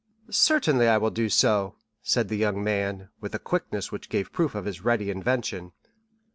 "Certainly, 0.31 0.87
I 0.87 0.97
will 0.97 1.11
do 1.11 1.29
so," 1.29 1.75
said 2.01 2.27
the 2.27 2.35
young 2.35 2.63
man, 2.63 3.09
with 3.19 3.35
a 3.35 3.37
quickness 3.39 3.91
which 3.91 4.09
gave 4.09 4.33
proof 4.33 4.55
of 4.55 4.65
his 4.65 4.83
ready 4.83 5.11
invention. 5.11 5.73